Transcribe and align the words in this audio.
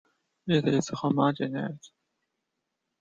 It 0.47 0.67
is 0.67 0.89
homogenized. 0.89 1.91